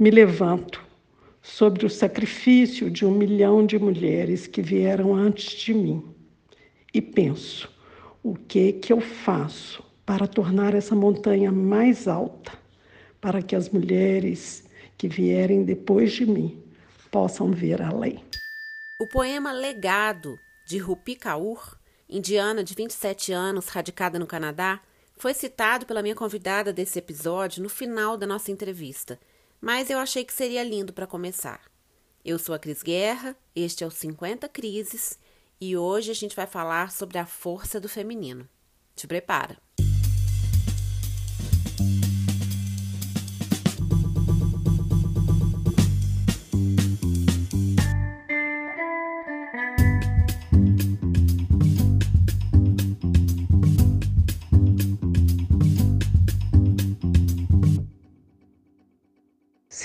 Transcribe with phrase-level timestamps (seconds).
[0.00, 0.80] Me levanto
[1.42, 6.14] sobre o sacrifício de um milhão de mulheres que vieram antes de mim
[6.94, 7.68] e penso:
[8.22, 12.52] o que que eu faço para tornar essa montanha mais alta,
[13.20, 16.62] para que as mulheres que vierem depois de mim
[17.10, 18.24] possam ver além?
[19.00, 21.76] O poema Legado de Rupi Kaur,
[22.08, 24.80] indiana de 27 anos, radicada no Canadá,
[25.16, 29.18] foi citado pela minha convidada desse episódio no final da nossa entrevista,
[29.60, 31.62] mas eu achei que seria lindo para começar.
[32.24, 35.18] Eu sou a Cris Guerra, este é o 50 Crises
[35.60, 38.48] e hoje a gente vai falar sobre a força do feminino.
[38.94, 39.56] Te prepara!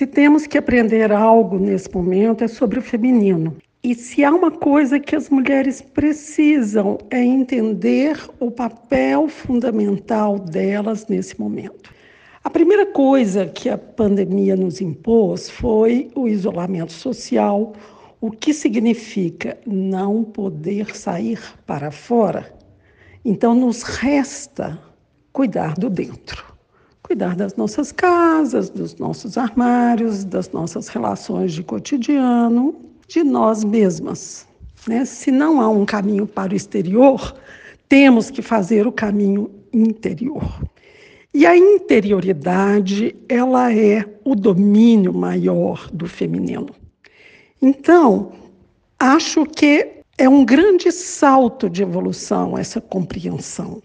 [0.04, 3.56] Se temos que aprender algo nesse momento é sobre o feminino.
[3.82, 11.08] E se há uma coisa que as mulheres precisam é entender o papel fundamental delas
[11.08, 11.90] nesse momento.
[12.44, 17.72] A primeira coisa que a pandemia nos impôs foi o isolamento social,
[18.20, 22.54] o que significa não poder sair para fora.
[23.24, 24.78] Então, nos resta
[25.32, 26.53] cuidar do dentro.
[27.04, 32.76] Cuidar das nossas casas, dos nossos armários, das nossas relações de cotidiano
[33.08, 34.48] de nós mesmas.
[34.88, 35.06] Né?
[35.06, 37.36] Se não há um caminho para o exterior,
[37.88, 40.44] temos que fazer o caminho interior.
[41.34, 46.70] E a interioridade, ela é o domínio maior do feminino.
[47.62, 48.32] Então,
[49.00, 53.82] acho que é um grande salto de evolução essa compreensão.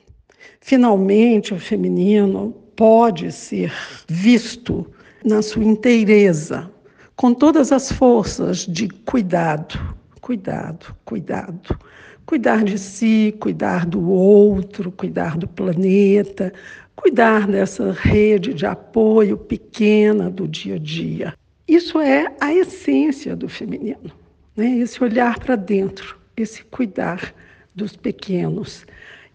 [0.61, 3.73] Finalmente, o feminino pode ser
[4.07, 4.89] visto
[5.25, 6.71] na sua inteireza,
[7.17, 11.77] com todas as forças de cuidado, cuidado, cuidado.
[12.25, 16.53] Cuidar de si, cuidar do outro, cuidar do planeta,
[16.95, 21.35] cuidar dessa rede de apoio pequena do dia a dia.
[21.67, 24.13] Isso é a essência do feminino,
[24.57, 24.79] né?
[24.79, 27.35] esse olhar para dentro, esse cuidar
[27.75, 28.87] dos pequenos.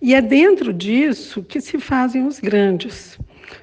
[0.02, 3.18] E é dentro disso que se fazem os grandes.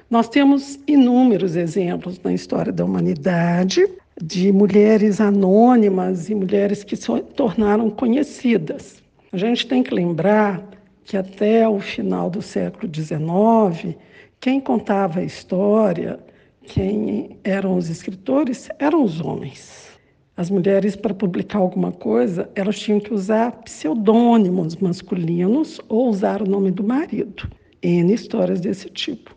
[0.09, 3.87] Nós temos inúmeros exemplos na história da humanidade
[4.21, 9.01] de mulheres anônimas e mulheres que se tornaram conhecidas.
[9.31, 10.61] A gente tem que lembrar
[11.03, 13.95] que até o final do século XIX,
[14.39, 16.19] quem contava a história,
[16.63, 19.91] quem eram os escritores, eram os homens.
[20.37, 26.49] As mulheres, para publicar alguma coisa, elas tinham que usar pseudônimos masculinos ou usar o
[26.49, 27.49] nome do marido.
[27.81, 29.35] N histórias desse tipo.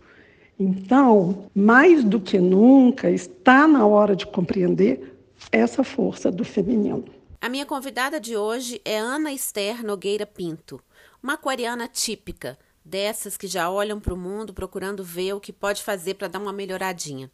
[0.59, 5.17] Então, mais do que nunca, está na hora de compreender
[5.51, 7.05] essa força do feminino.
[7.41, 10.81] A minha convidada de hoje é Ana Esther Nogueira Pinto,
[11.23, 15.83] uma aquariana típica, dessas que já olham para o mundo procurando ver o que pode
[15.83, 17.31] fazer para dar uma melhoradinha.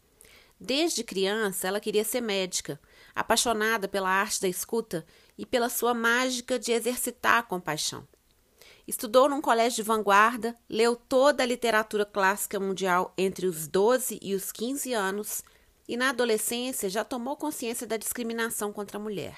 [0.59, 2.79] Desde criança, ela queria ser médica,
[3.15, 5.05] apaixonada pela arte da escuta
[5.37, 8.07] e pela sua mágica de exercitar a compaixão.
[8.87, 14.33] Estudou num colégio de vanguarda, leu toda a literatura clássica mundial entre os 12 e
[14.33, 15.43] os 15 anos
[15.87, 19.37] e, na adolescência, já tomou consciência da discriminação contra a mulher.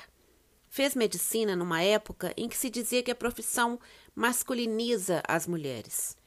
[0.69, 3.79] Fez medicina numa época em que se dizia que a profissão
[4.15, 6.17] masculiniza as mulheres.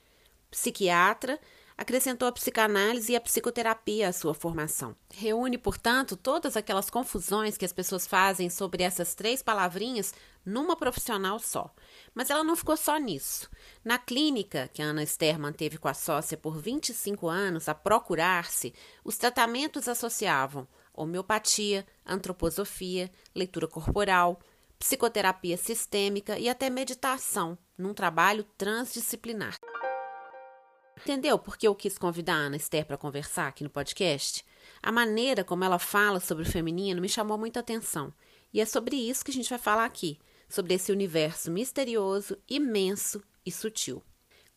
[0.50, 1.40] Psiquiatra,
[1.76, 4.96] acrescentou a psicanálise e a psicoterapia à sua formação.
[5.12, 10.14] Reúne, portanto, todas aquelas confusões que as pessoas fazem sobre essas três palavrinhas
[10.46, 11.74] numa profissional só.
[12.14, 13.50] Mas ela não ficou só nisso.
[13.84, 18.72] Na clínica que a Ana Esther manteve com a sócia por 25 anos a procurar-se,
[19.04, 24.40] os tratamentos associavam homeopatia, antroposofia, leitura corporal,
[24.78, 29.56] psicoterapia sistêmica e até meditação, num trabalho transdisciplinar.
[30.98, 34.44] Entendeu por que eu quis convidar a Ana Esther para conversar aqui no podcast?
[34.82, 38.12] A maneira como ela fala sobre o feminino me chamou muita atenção.
[38.52, 43.22] E é sobre isso que a gente vai falar aqui, sobre esse universo misterioso, imenso
[43.44, 44.02] e sutil.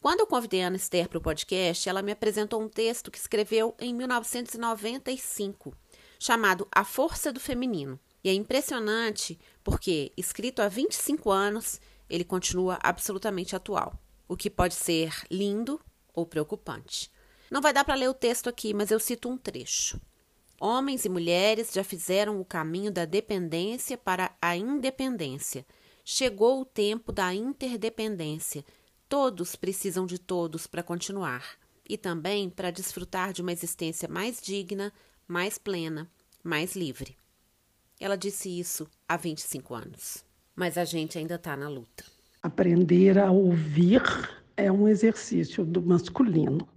[0.02, 3.18] Quando eu convidei a Ana Esther para o podcast, ela me apresentou um texto que
[3.18, 5.74] escreveu em 1995,
[6.18, 8.00] chamado A Força do Feminino.
[8.24, 13.94] E é impressionante porque, escrito há 25 anos, ele continua absolutamente atual,
[14.28, 15.80] o que pode ser lindo
[16.14, 17.12] ou preocupante.
[17.52, 20.00] Não vai dar para ler o texto aqui, mas eu cito um trecho.
[20.62, 25.66] Homens e mulheres já fizeram o caminho da dependência para a independência.
[26.12, 28.66] Chegou o tempo da interdependência.
[29.08, 31.46] Todos precisam de todos para continuar
[31.88, 34.92] e também para desfrutar de uma existência mais digna,
[35.28, 36.10] mais plena
[36.44, 37.16] mais livre.
[38.00, 40.26] Ela disse isso há 25 anos,
[40.56, 42.04] mas a gente ainda está na luta.
[42.42, 44.02] Aprender a ouvir
[44.58, 46.68] é um exercício do masculino.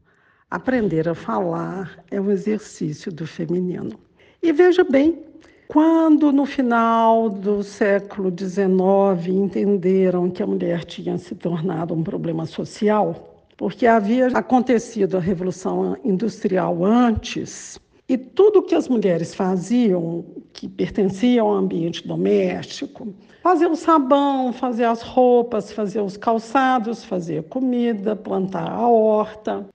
[0.50, 3.98] Aprender a falar é um exercício do feminino.
[4.42, 5.24] E veja bem,
[5.72, 12.44] quando no final do século XIX entenderam que a mulher tinha se tornado um problema
[12.44, 20.68] social, porque havia acontecido a Revolução Industrial antes, e tudo que as mulheres faziam, que
[20.68, 23.08] pertencia ao ambiente doméstico,
[23.42, 29.66] fazer o sabão, fazer as roupas, fazer os calçados, fazer comida, plantar a horta,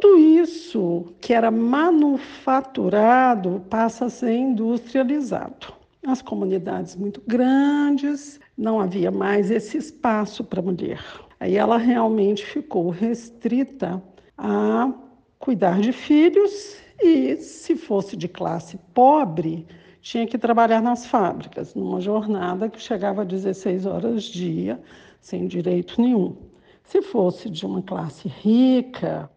[0.00, 5.74] tudo isso que era manufaturado passa a ser industrializado.
[6.06, 11.02] As comunidades muito grandes, não havia mais esse espaço para a mulher.
[11.40, 14.00] Aí ela realmente ficou restrita
[14.36, 14.92] a
[15.38, 19.66] cuidar de filhos e, se fosse de classe pobre,
[20.00, 24.80] tinha que trabalhar nas fábricas, numa jornada que chegava a 16 horas dia,
[25.20, 26.36] sem direito nenhum.
[26.84, 29.28] Se fosse de uma classe rica,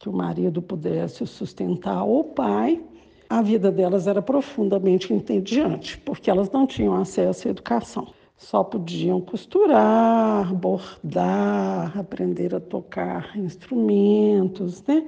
[0.00, 2.82] que o marido pudesse sustentar o pai,
[3.28, 8.08] a vida delas era profundamente entediante, porque elas não tinham acesso à educação.
[8.34, 15.06] Só podiam costurar, bordar, aprender a tocar instrumentos, né?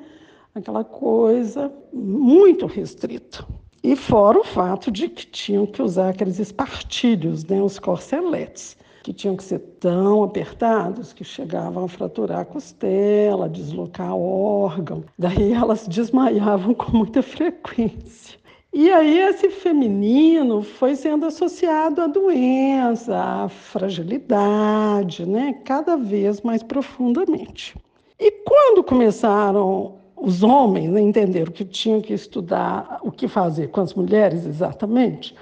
[0.55, 3.47] aquela coisa muito restrita.
[3.83, 9.13] E fora o fato de que tinham que usar aqueles espartilhos, né, os corseletes, que
[9.13, 15.05] tinham que ser tão apertados que chegavam a fraturar a costela, deslocar órgão.
[15.19, 18.39] Daí elas desmaiavam com muita frequência.
[18.73, 26.63] E aí esse feminino foi sendo associado à doença, à fragilidade, né, cada vez mais
[26.63, 27.75] profundamente.
[28.19, 33.81] E quando começaram os homens né, entenderam que tinham que estudar o que fazer com
[33.81, 35.35] as mulheres exatamente,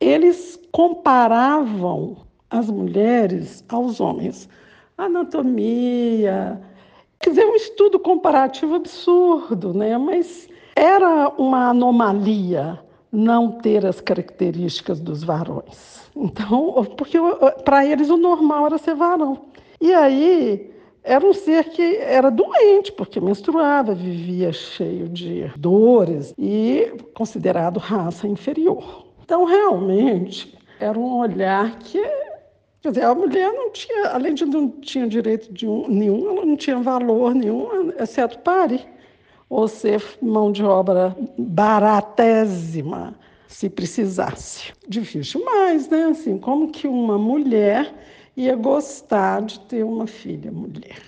[0.00, 4.48] eles comparavam as mulheres aos homens.
[4.96, 6.60] Anatomia,
[7.20, 9.96] quer dizer, um estudo comparativo absurdo, né?
[9.96, 12.78] mas era uma anomalia
[13.10, 15.98] não ter as características dos varões.
[16.14, 17.18] Então, porque
[17.64, 19.46] para eles o normal era ser varão.
[19.80, 20.72] E aí
[21.04, 28.26] era um ser que era doente, porque menstruava, vivia cheio de dores e considerado raça
[28.26, 29.06] inferior.
[29.24, 32.02] Então, realmente, era um olhar que.
[32.80, 36.46] Quer dizer, a mulher não tinha, além de não tinha direito de um, nenhum, ela
[36.46, 38.86] não tinha valor nenhum, exceto pare,
[39.50, 44.72] ou ser mão de obra baratésima, se precisasse.
[44.88, 46.04] Difícil mais, né?
[46.04, 47.92] Assim, como que uma mulher
[48.36, 51.02] ia gostar de ter uma filha mulher.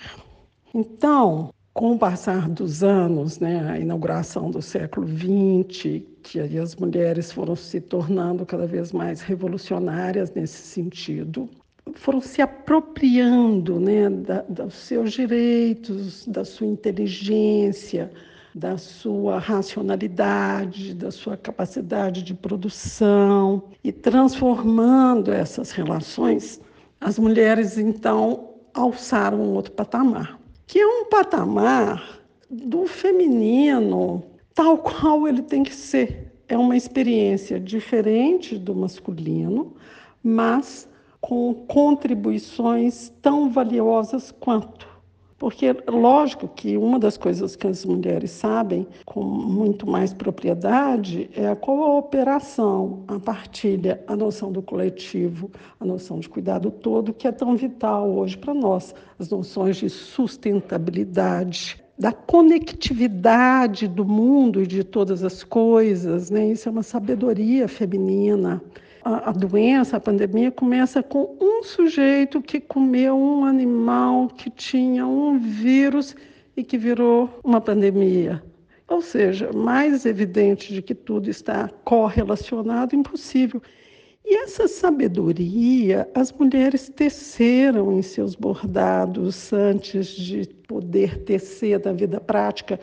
[0.73, 7.31] Então, com o passar dos anos, né, a inauguração do século XX, que as mulheres
[7.31, 11.49] foram se tornando cada vez mais revolucionárias nesse sentido,
[11.95, 18.11] foram se apropriando né, da, dos seus direitos, da sua inteligência,
[18.53, 26.59] da sua racionalidade, da sua capacidade de produção e transformando essas relações
[27.01, 34.23] as mulheres, então, alçaram um outro patamar, que é um patamar do feminino
[34.53, 36.31] tal qual ele tem que ser.
[36.47, 39.73] É uma experiência diferente do masculino,
[40.23, 40.87] mas
[41.21, 44.89] com contribuições tão valiosas quanto.
[45.37, 51.47] Porque, lógico que uma das coisas que as mulheres sabem com muito mais propriedade é
[51.47, 55.49] a cooperação, a partilha, a noção do coletivo,
[55.79, 59.89] a noção de cuidado todo, que é tão vital hoje para nós, as noções de
[59.89, 66.51] sustentabilidade, da conectividade do mundo e de todas as coisas, né?
[66.51, 68.61] Isso é uma sabedoria feminina
[69.03, 75.05] a, a doença, a pandemia, começa com um sujeito que comeu um animal que tinha
[75.05, 76.15] um vírus
[76.55, 78.43] e que virou uma pandemia.
[78.87, 83.61] Ou seja, mais evidente de que tudo está correlacionado, impossível.
[84.25, 92.19] E essa sabedoria as mulheres teceram em seus bordados antes de poder tecer da vida
[92.19, 92.79] prática.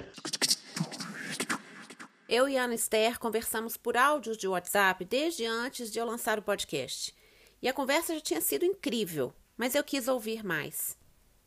[2.29, 6.43] Eu e Ana Esther conversamos por áudios de WhatsApp desde antes de eu lançar o
[6.43, 7.17] podcast.
[7.63, 10.95] E a conversa já tinha sido incrível, mas eu quis ouvir mais.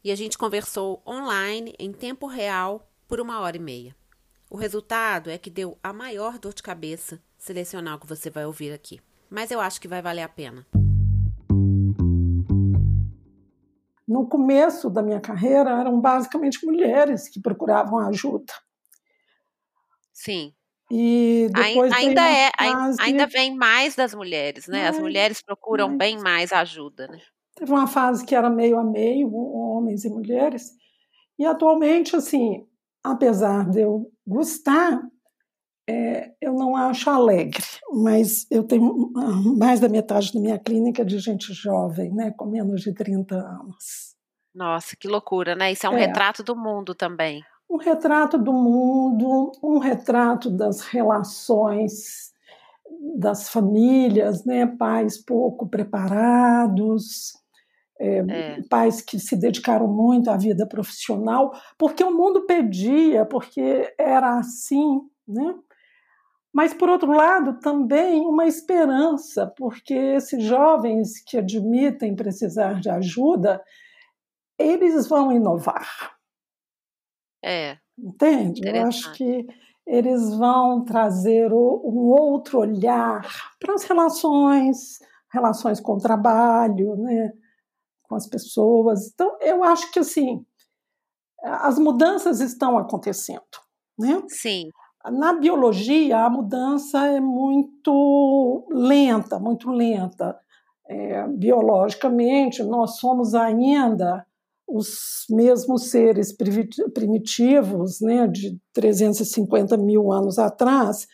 [0.04, 3.96] E a gente conversou online, em tempo real, por uma hora e meia.
[4.50, 8.48] O resultado é que deu a maior dor de cabeça selecionar o que você vai
[8.48, 9.00] ouvir aqui.
[9.30, 10.66] Mas eu acho que vai valer a pena.
[14.08, 18.52] No começo da minha carreira, eram basicamente mulheres que procuravam ajuda.
[20.12, 20.56] Sim.
[20.94, 23.02] E depois ainda é, fase...
[23.02, 24.90] ainda vem mais das mulheres, né?
[24.90, 27.18] As mulheres procuram bem mais ajuda, né?
[27.56, 30.72] Teve uma fase que era meio a meio, homens e mulheres,
[31.40, 32.66] e atualmente, assim,
[33.04, 35.02] apesar de eu gostar,
[35.90, 37.64] é, eu não acho alegre,
[38.04, 39.12] mas eu tenho
[39.58, 44.16] mais da metade da minha clínica de gente jovem, né, com menos de 30 anos.
[44.54, 45.72] Nossa, que loucura, né?
[45.72, 46.08] Isso é um é.
[46.08, 47.42] retrato do mundo também.
[47.72, 52.32] Um retrato do mundo, um retrato das relações
[53.16, 54.68] das famílias, né?
[54.68, 57.34] Pais pouco preparados,
[58.00, 58.62] é, é.
[58.70, 65.02] pais que se dedicaram muito à vida profissional, porque o mundo pedia, porque era assim,
[65.28, 65.56] né?
[66.54, 73.64] Mas, por outro lado, também uma esperança, porque esses jovens que admitem precisar de ajuda,
[74.60, 76.20] eles vão inovar.
[77.44, 77.78] É.
[77.98, 78.62] Entende?
[78.68, 79.46] Eu acho que
[79.86, 83.22] eles vão trazer um outro olhar
[83.60, 85.00] para as relações,
[85.32, 87.32] relações com o trabalho, né?
[88.04, 89.12] com as pessoas.
[89.14, 90.46] Então, eu acho que assim
[91.44, 93.42] as mudanças estão acontecendo,
[93.98, 94.22] né?
[94.28, 94.70] Sim.
[95.10, 100.40] Na biologia, a mudança é muito lenta, muito lenta.
[100.88, 104.26] É, biologicamente, nós somos ainda
[104.74, 106.36] os mesmos seres
[106.94, 111.08] primitivos, né, de 350 mil anos atrás,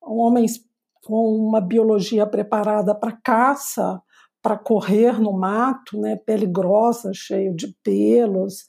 [0.00, 0.60] homens
[1.04, 4.00] com uma biologia preparada para caça,
[4.42, 8.64] para correr no mato, né, pele grossa, cheio de pelos,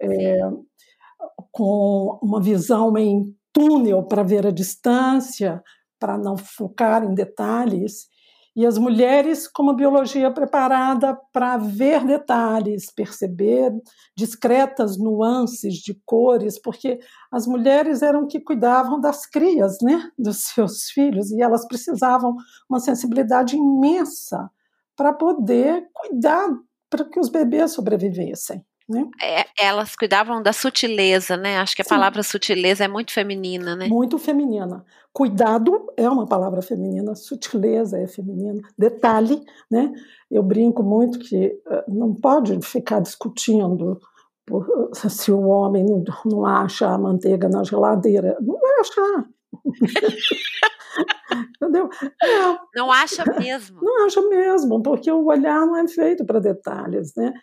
[0.00, 0.38] é,
[1.52, 5.62] com uma visão em túnel para ver a distância,
[5.98, 8.06] para não focar em detalhes,
[8.58, 13.70] e as mulheres com uma biologia preparada para ver detalhes, perceber
[14.16, 16.98] discretas nuances de cores, porque
[17.30, 22.34] as mulheres eram que cuidavam das crias, né, dos seus filhos, e elas precisavam
[22.68, 24.50] uma sensibilidade imensa
[24.96, 26.48] para poder cuidar
[26.90, 28.66] para que os bebês sobrevivessem.
[28.88, 29.06] Né?
[29.22, 31.58] É, elas cuidavam da sutileza, né?
[31.58, 31.90] Acho que a Sim.
[31.90, 33.86] palavra sutileza é muito feminina, né?
[33.86, 34.84] Muito feminina.
[35.12, 38.62] Cuidado é uma palavra feminina, sutileza é feminina.
[38.78, 39.92] Detalhe, né?
[40.30, 44.00] Eu brinco muito que uh, não pode ficar discutindo
[44.46, 48.38] por, se o homem não, não acha a manteiga na geladeira.
[48.40, 49.28] Não vai achar.
[51.56, 51.90] Entendeu?
[52.22, 53.80] É, não acha mesmo.
[53.82, 57.34] Não acha mesmo, porque o olhar não é feito para detalhes, né?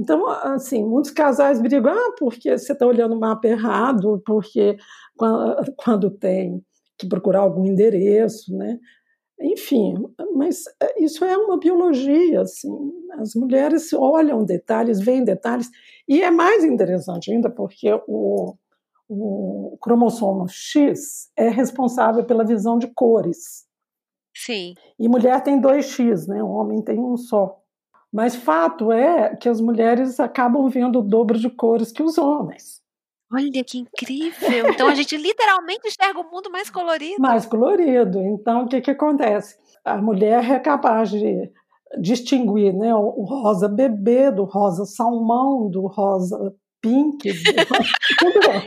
[0.00, 4.78] Então, assim, muitos casais brigam, ah, porque você está olhando o mapa errado, porque
[5.14, 6.64] quando, quando tem
[6.98, 8.78] que procurar algum endereço, né?
[9.38, 9.94] Enfim,
[10.34, 12.70] mas é, isso é uma biologia, assim.
[13.18, 15.68] As mulheres olham detalhes, veem detalhes,
[16.08, 18.54] e é mais interessante ainda porque o,
[19.06, 23.66] o cromossomo X é responsável pela visão de cores.
[24.34, 24.74] Sim.
[24.98, 26.42] E mulher tem dois X, né?
[26.42, 27.59] O homem tem um só.
[28.12, 32.80] Mas fato é que as mulheres acabam vendo o dobro de cores que os homens.
[33.32, 34.68] Olha que incrível!
[34.70, 37.20] Então a gente literalmente enxerga o mundo mais colorido.
[37.20, 38.18] Mais colorido.
[38.20, 39.56] Então o que, que acontece?
[39.84, 41.48] A mulher é capaz de
[42.00, 47.28] distinguir né, o rosa bebê do rosa salmão, do rosa pink.
[47.30, 48.66] é.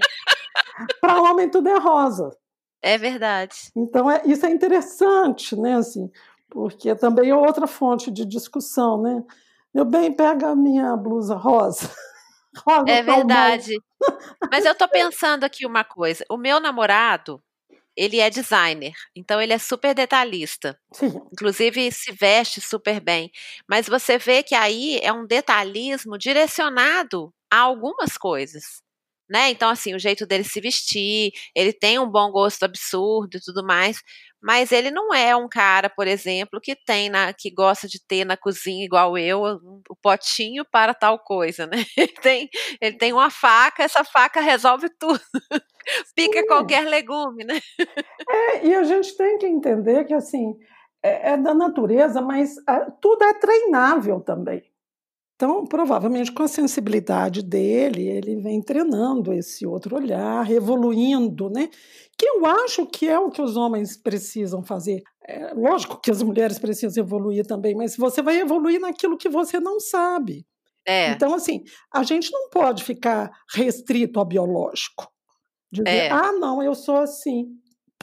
[1.01, 2.29] Para homem tudo é rosa.
[2.81, 3.55] É verdade.
[3.75, 5.75] Então é, isso é interessante, né?
[5.75, 6.09] Assim,
[6.53, 9.23] porque também é outra fonte de discussão, né?
[9.73, 11.89] Meu bem, pega a minha blusa rosa.
[12.63, 13.73] rosa é verdade.
[14.51, 16.23] Mas eu tô pensando aqui uma coisa.
[16.29, 17.41] O meu namorado,
[17.97, 20.79] ele é designer, então ele é super detalhista.
[20.93, 21.19] Sim.
[21.33, 23.31] Inclusive se veste super bem.
[23.67, 28.83] Mas você vê que aí é um detalhismo direcionado a algumas coisas
[29.29, 29.49] né?
[29.49, 33.65] Então, assim, o jeito dele se vestir, ele tem um bom gosto absurdo e tudo
[33.65, 34.01] mais,
[34.43, 38.25] mas ele não é um cara, por exemplo, que tem na, que gosta de ter
[38.25, 39.41] na cozinha igual eu,
[39.89, 41.77] o potinho para tal coisa, né?
[41.97, 42.49] Ele tem,
[42.81, 45.21] ele tem uma faca, essa faca resolve tudo.
[46.15, 46.47] Pica Sim.
[46.47, 47.59] qualquer legume, né?
[48.29, 50.57] É, e a gente tem que entender que assim
[51.01, 54.63] é, é da natureza, mas a, ah, tudo é treinável também.
[55.35, 61.69] Então, provavelmente com a sensibilidade dele, ele vem treinando esse outro olhar, evoluindo, né?
[62.17, 65.01] Que eu acho que é o que os homens precisam fazer.
[65.27, 69.59] É, lógico que as mulheres precisam evoluir também, mas você vai evoluir naquilo que você
[69.59, 70.45] não sabe.
[70.85, 71.11] É.
[71.11, 71.63] Então, assim,
[71.93, 75.07] a gente não pode ficar restrito ao biológico.
[75.71, 76.09] Dizer, é.
[76.11, 77.47] ah, não, eu sou assim.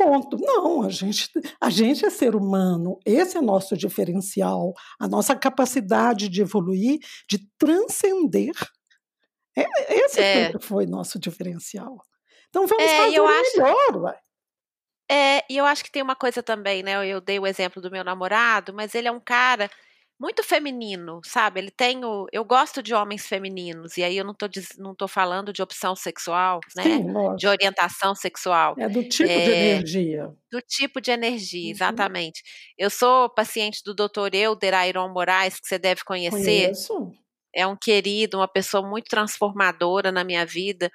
[0.03, 0.39] Ponto.
[0.41, 1.29] Não, a gente,
[1.61, 2.99] a gente é ser humano.
[3.05, 8.55] Esse é nosso diferencial, a nossa capacidade de evoluir, de transcender.
[9.55, 10.59] É, esse é.
[10.59, 11.99] foi nosso diferencial.
[12.49, 14.19] Então vamos é, fazer o melhor, ué.
[15.11, 17.07] É, e eu acho que tem uma coisa também, né?
[17.07, 19.71] Eu dei o exemplo do meu namorado, mas ele é um cara
[20.21, 21.61] muito feminino, sabe?
[21.61, 22.27] Ele tem o.
[22.31, 24.47] Eu gosto de homens femininos, e aí eu não tô,
[24.77, 26.83] não tô falando de opção sexual, né?
[26.83, 28.75] Sim, de orientação sexual.
[28.79, 30.31] É do tipo é, de energia.
[30.53, 31.71] Do tipo de energia, uhum.
[31.71, 32.43] exatamente.
[32.77, 34.35] Eu sou paciente do Dr.
[34.35, 36.65] Euder Airon Moraes, que você deve conhecer.
[36.65, 37.13] Conheço.
[37.57, 40.91] É um querido, uma pessoa muito transformadora na minha vida.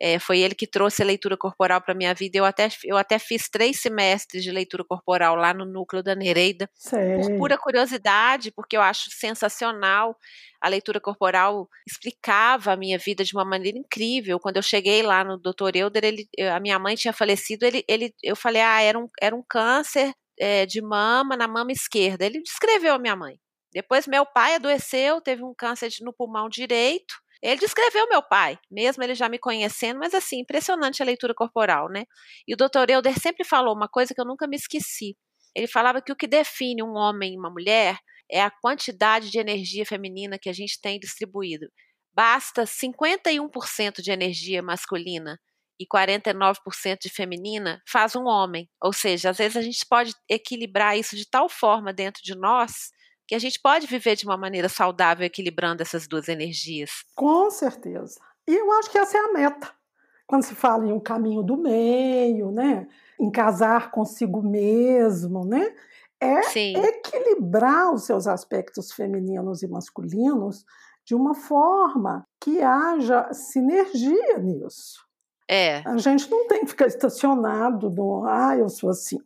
[0.00, 2.38] É, foi ele que trouxe a leitura corporal para minha vida.
[2.38, 6.70] Eu até, eu até fiz três semestres de leitura corporal lá no núcleo da Nereida,
[6.74, 7.16] Sei.
[7.16, 10.16] por pura curiosidade, porque eu acho sensacional.
[10.60, 14.40] A leitura corporal explicava a minha vida de uma maneira incrível.
[14.40, 15.76] Quando eu cheguei lá no Dr.
[15.76, 19.36] Euder, ele, a minha mãe tinha falecido, ele, ele, eu falei, ah, era um, era
[19.36, 22.24] um câncer é, de mama na mama esquerda.
[22.24, 23.38] Ele descreveu a minha mãe.
[23.72, 29.02] Depois meu pai adoeceu, teve um câncer no pulmão direito, ele descreveu meu pai, mesmo
[29.02, 32.04] ele já me conhecendo, mas assim, impressionante a leitura corporal, né?
[32.46, 35.16] E o doutor Euder sempre falou uma coisa que eu nunca me esqueci.
[35.54, 37.98] Ele falava que o que define um homem e uma mulher
[38.30, 41.66] é a quantidade de energia feminina que a gente tem distribuído.
[42.12, 45.38] Basta 51% de energia masculina
[45.80, 48.68] e 49% de feminina faz um homem.
[48.82, 52.90] Ou seja, às vezes a gente pode equilibrar isso de tal forma dentro de nós
[53.30, 57.04] que a gente pode viver de uma maneira saudável, equilibrando essas duas energias.
[57.14, 58.18] Com certeza.
[58.44, 59.70] E eu acho que essa é a meta.
[60.26, 62.88] Quando se fala em um caminho do meio, né?
[63.20, 65.72] em casar consigo mesmo, né?
[66.20, 66.74] é Sim.
[66.76, 70.66] equilibrar os seus aspectos femininos e masculinos
[71.04, 75.06] de uma forma que haja sinergia nisso.
[75.48, 75.84] É.
[75.86, 79.20] A gente não tem que ficar estacionado no, ah, eu sou assim.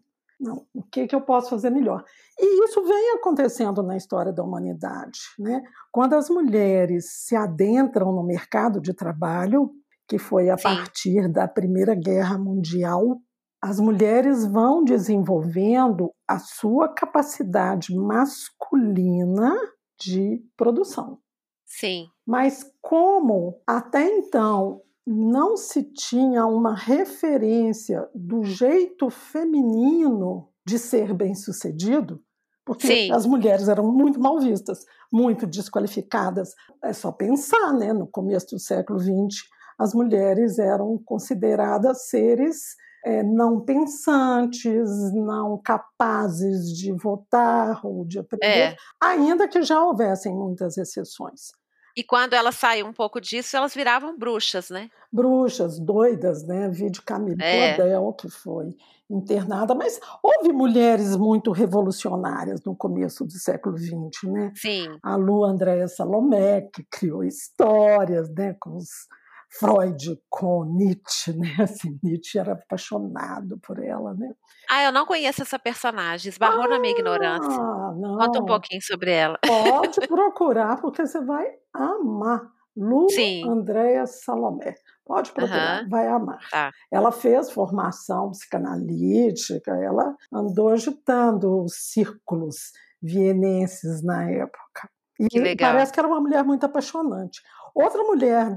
[0.45, 2.05] Não, o que, que eu posso fazer melhor?
[2.39, 5.21] E isso vem acontecendo na história da humanidade.
[5.39, 5.63] Né?
[5.91, 9.71] Quando as mulheres se adentram no mercado de trabalho,
[10.07, 10.65] que foi a Sim.
[10.65, 13.19] partir da Primeira Guerra Mundial,
[13.63, 19.57] as mulheres vão desenvolvendo a sua capacidade masculina
[19.99, 21.19] de produção.
[21.65, 22.07] Sim.
[22.27, 32.23] Mas como até então não se tinha uma referência do jeito feminino de ser bem-sucedido,
[32.65, 33.13] porque Sim.
[33.13, 36.55] as mulheres eram muito mal vistas, muito desqualificadas.
[36.83, 37.93] É só pensar, né?
[37.93, 39.43] No começo do século XX,
[39.79, 48.47] as mulheres eram consideradas seres é, não pensantes, não capazes de votar ou de aprender,
[48.47, 48.77] é.
[48.99, 51.53] ainda que já houvessem muitas exceções.
[51.97, 54.91] E quando elas saíam um pouco disso, elas viravam bruxas, né?
[55.13, 56.69] Bruxas, doidas, né?
[56.69, 57.77] Vi de Camille é.
[58.19, 58.75] Que foi
[59.09, 64.53] internada, mas houve mulheres muito revolucionárias no começo do século XX, né?
[64.57, 64.99] Sim.
[65.03, 68.89] A Lu Andréa Salomé, que criou histórias, né, com os
[69.59, 71.49] Freud com Nietzsche, né?
[71.63, 74.33] Assim, Nietzsche era apaixonado por ela, né?
[74.69, 77.59] Ah, eu não conheço essa personagem, esbarrou ah, na minha ignorância.
[77.59, 78.19] Não.
[78.19, 79.39] Conta um pouquinho sobre ela.
[79.47, 82.53] Pode procurar, porque você vai amar.
[82.77, 83.49] Lu Sim.
[83.49, 84.75] Andréa Salomé.
[85.07, 85.89] Pode procurar, uhum.
[85.89, 86.41] vai amar.
[86.51, 86.73] Tá.
[86.91, 94.89] Ela fez formação psicanalítica, ela andou agitando os círculos vienenses na época.
[95.19, 97.41] E parece que era uma mulher muito apaixonante.
[97.75, 98.55] Outra mulher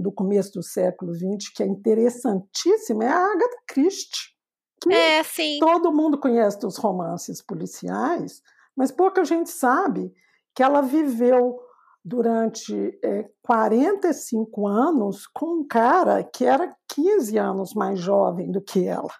[0.00, 4.36] do começo do século XX que é interessantíssima é a Agatha Christie.
[4.80, 5.58] Que é, sim.
[5.58, 8.40] Todo mundo conhece dos romances policiais,
[8.76, 10.12] mas pouca gente sabe
[10.54, 11.58] que ela viveu
[12.04, 18.86] durante é, 45 anos com um cara que era 15 anos mais jovem do que
[18.86, 19.12] ela.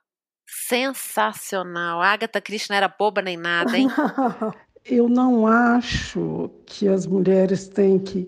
[0.47, 2.01] Sensacional.
[2.01, 3.89] A Agatha Christie não era boba nem nada, hein?
[4.91, 8.27] Eu não acho que as mulheres têm que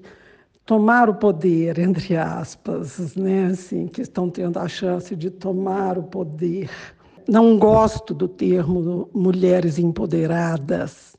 [0.66, 3.46] tomar o poder, entre aspas, né?
[3.46, 6.68] assim, que estão tendo a chance de tomar o poder.
[7.27, 11.16] Não gosto do termo mulheres empoderadas.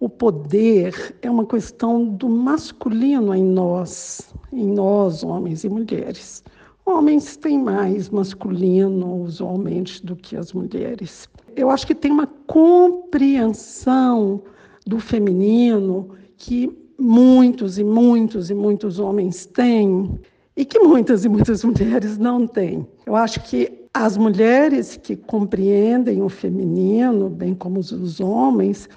[0.00, 6.42] O poder é uma questão do masculino em nós, em nós, homens e mulheres.
[6.86, 11.28] Homens têm mais masculino usualmente do que as mulheres.
[11.54, 14.42] Eu acho que tem uma compreensão
[14.88, 20.18] do feminino que muitos e muitos e muitos homens têm
[20.56, 22.86] e que muitas e muitas mulheres não têm.
[23.04, 28.88] Eu acho que as mulheres que compreendem o feminino, bem como os homens,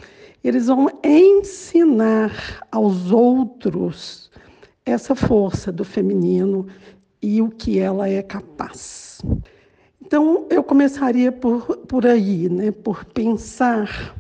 [0.43, 4.31] eles vão ensinar aos outros
[4.85, 6.67] essa força do feminino
[7.21, 9.21] e o que ela é capaz.
[10.01, 14.15] Então, eu começaria por, por aí, né, por pensar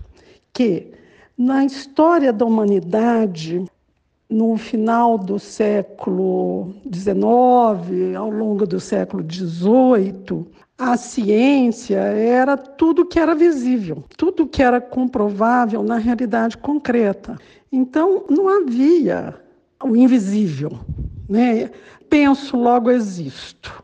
[0.53, 0.91] que
[1.37, 3.65] na história da humanidade,
[4.29, 13.19] no final do século XIX, ao longo do século XVIII, a ciência era tudo que
[13.19, 17.37] era visível, tudo que era comprovável na realidade concreta.
[17.71, 19.35] Então, não havia
[19.83, 20.71] o invisível.
[21.29, 21.69] Né?
[22.09, 23.83] Penso, logo existo.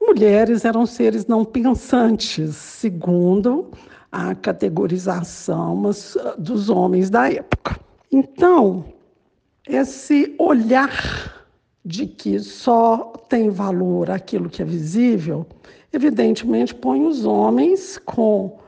[0.00, 3.70] Mulheres eram seres não pensantes, segundo
[4.12, 5.82] a categorização
[6.38, 7.80] dos homens da época.
[8.12, 8.84] Então,
[9.66, 11.46] esse olhar
[11.82, 15.46] de que só tem valor aquilo que é visível,
[15.90, 18.58] evidentemente põe os homens com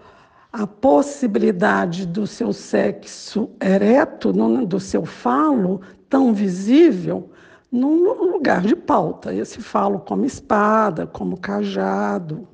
[0.51, 7.31] a possibilidade do seu sexo ereto, do seu falo tão visível,
[7.71, 9.35] num lugar de pauta.
[9.35, 12.47] Esse falo como espada, como cajado.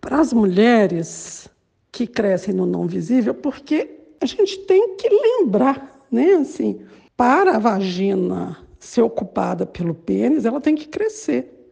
[0.00, 1.48] Para as mulheres
[1.92, 6.80] que crescem no não visível, porque a gente tem que lembrar, né, assim,
[7.16, 11.70] para a vagina ser ocupada pelo pênis, ela tem que crescer.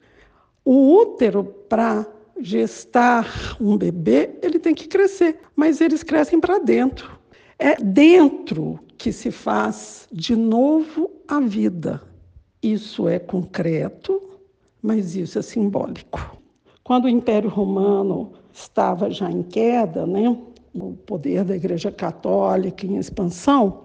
[0.64, 2.06] O útero, para
[2.40, 7.18] gestar um bebê, ele tem que crescer, mas eles crescem para dentro.
[7.58, 12.02] É dentro que se faz de novo a vida.
[12.62, 14.20] Isso é concreto,
[14.82, 16.38] mas isso é simbólico.
[16.84, 20.36] Quando o Império Romano estava já em queda, né,
[20.74, 23.82] o poder da Igreja Católica em expansão,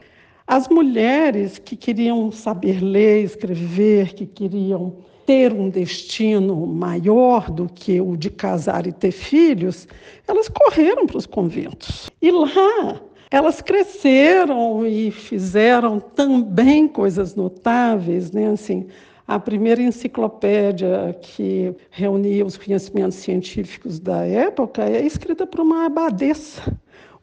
[0.48, 8.00] as mulheres que queriam saber ler, escrever, que queriam ter um destino maior do que
[8.00, 9.88] o de casar e ter filhos,
[10.28, 12.12] elas correram para os conventos.
[12.22, 18.50] E lá elas cresceram e fizeram também coisas notáveis, né?
[18.50, 18.86] Assim,
[19.28, 26.62] a primeira enciclopédia que reunia os conhecimentos científicos da época é escrita por uma abadesa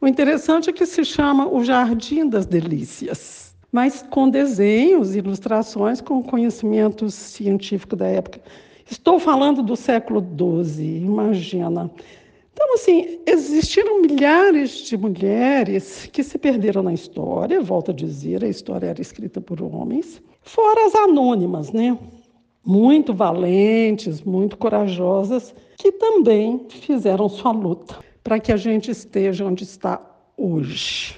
[0.03, 6.21] o interessante é que se chama O Jardim das Delícias, mas com desenhos, ilustrações, com
[6.21, 8.41] conhecimento científico da época.
[8.91, 11.89] Estou falando do século XII, imagina.
[12.53, 18.47] Então, assim, existiram milhares de mulheres que se perderam na história, volto a dizer, a
[18.47, 21.97] história era escrita por homens, fora as anônimas, né?
[22.63, 29.63] Muito valentes, muito corajosas, que também fizeram sua luta para que a gente esteja onde
[29.63, 29.99] está
[30.37, 31.17] hoje.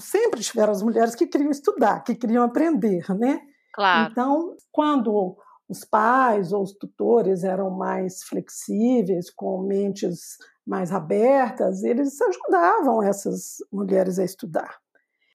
[0.00, 3.40] Sempre tiveram as mulheres que queriam estudar, que queriam aprender, né?
[3.74, 4.10] Claro.
[4.10, 5.36] Então, quando
[5.72, 13.56] os pais ou os tutores eram mais flexíveis, com mentes mais abertas, eles ajudavam essas
[13.72, 14.76] mulheres a estudar.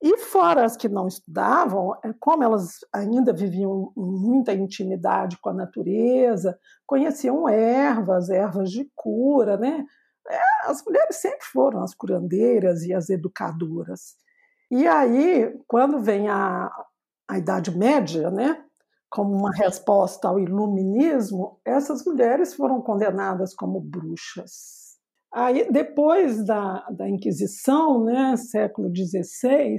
[0.02, 5.54] E fora as que não estudavam, é, como elas ainda viviam muita intimidade com a
[5.54, 9.84] natureza, conheciam ervas, ervas de cura, né?
[10.30, 14.15] É, as mulheres sempre foram as curandeiras e as educadoras.
[14.69, 16.71] E aí, quando vem a,
[17.28, 18.63] a Idade Média, né?
[19.10, 24.88] Como uma resposta ao iluminismo, essas mulheres foram condenadas como bruxas.
[25.34, 29.76] Aí, depois da, da Inquisição, né, século XVI,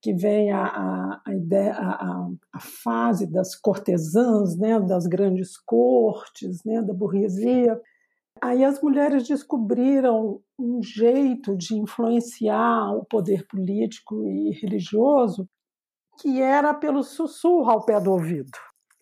[0.00, 6.62] que vem a, a, a ideia, a, a, fase das cortesãs, né, das grandes cortes,
[6.64, 7.80] né, da burguesia,
[8.40, 15.48] aí as mulheres descobriram um jeito de influenciar o poder político e religioso
[16.18, 18.50] que era pelo sussurro ao pé do ouvido.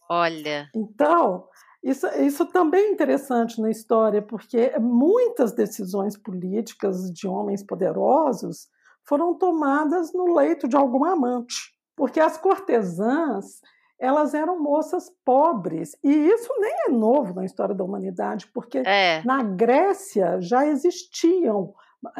[0.08, 0.68] Olha.
[0.74, 1.44] Então,
[1.82, 8.68] isso, isso também é interessante na história, porque muitas decisões políticas de homens poderosos
[9.04, 13.60] foram tomadas no leito de algum amante, porque as cortesãs
[13.98, 19.22] elas eram moças pobres e isso nem é novo na história da humanidade, porque é.
[19.24, 21.72] na Grécia já existiam,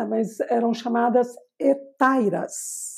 [0.09, 2.96] mas eram chamadas etairas.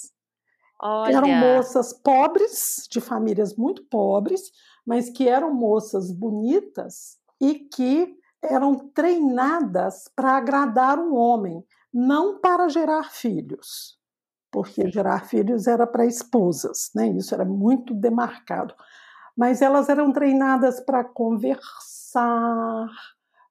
[0.80, 1.16] Olha.
[1.16, 4.50] Eram moças pobres, de famílias muito pobres,
[4.86, 12.68] mas que eram moças bonitas e que eram treinadas para agradar um homem, não para
[12.68, 13.98] gerar filhos,
[14.50, 17.08] porque gerar filhos era para esposas, né?
[17.08, 18.74] Isso era muito demarcado.
[19.36, 22.88] Mas elas eram treinadas para conversar,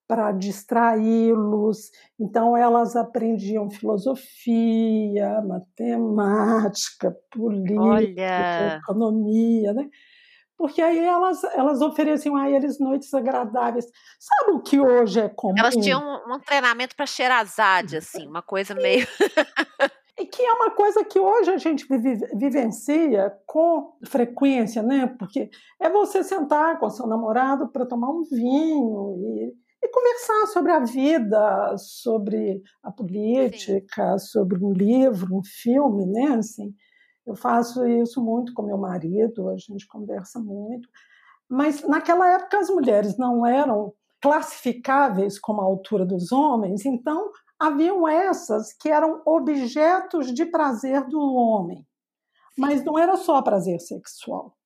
[0.08, 1.92] para distraí-los.
[2.20, 8.78] Então elas aprendiam filosofia, matemática, política, Olha.
[8.78, 9.90] economia, né?
[10.58, 13.86] porque aí elas, elas ofereciam a eles noites agradáveis.
[14.20, 15.54] Sabe o que hoje é comum?
[15.58, 19.08] Elas tinham um, um treinamento para Sherazade, assim, uma coisa meio.
[20.18, 25.16] e que é uma coisa que hoje a gente vive, vivencia com frequência, né?
[25.20, 29.54] Porque é você sentar com seu namorado para tomar um vinho e,
[29.88, 34.28] e, conversar sobre a vida, sobre a política, Sim.
[34.28, 36.36] sobre um livro, um filme, né?
[36.38, 36.74] Assim,
[37.26, 40.88] Eu faço isso muito com meu marido, a gente conversa muito.
[41.50, 48.08] Mas naquela época as mulheres não eram classificáveis como a altura dos homens, então haviam
[48.08, 51.86] essas que eram objetos de prazer do homem.
[52.58, 54.58] Mas não era só prazer sexual.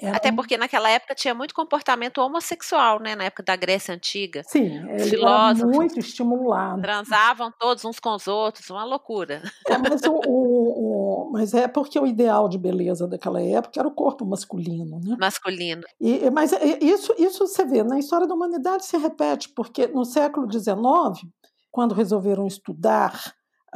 [0.00, 3.16] Era Até porque naquela época tinha muito comportamento homossexual, né?
[3.16, 4.44] Na época da Grécia Antiga.
[4.44, 6.80] Sim, filósofos muito estimulado.
[6.80, 9.42] Transavam todos uns com os outros, uma loucura.
[9.66, 13.88] É, mas, o, o, o, mas, é porque o ideal de beleza daquela época era
[13.88, 15.16] o corpo masculino, né?
[15.18, 15.82] Masculino.
[16.00, 20.48] E, mas isso, isso você vê, na história da humanidade se repete, porque no século
[20.50, 21.28] XIX,
[21.72, 23.20] quando resolveram estudar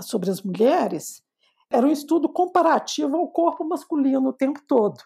[0.00, 1.20] sobre as mulheres,
[1.68, 5.02] era um estudo comparativo ao corpo masculino o tempo todo.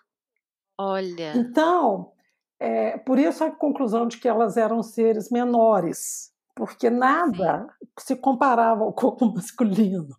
[0.78, 1.32] Olha.
[1.36, 2.12] Então,
[2.60, 7.66] é, por isso a conclusão de que elas eram seres menores, porque nada
[7.98, 8.14] Sim.
[8.14, 10.16] se comparava ao corpo masculino.